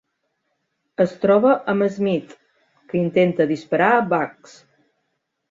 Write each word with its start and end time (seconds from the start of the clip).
Es 1.03 1.11
troba 1.25 1.51
amb 1.73 1.85
Smith, 1.97 2.33
que 2.89 2.99
intenta 3.01 3.49
disparar 3.53 3.93
a 3.99 4.03
Bugs. 4.17 4.59